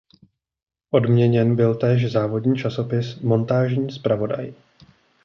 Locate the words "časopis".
2.57-3.19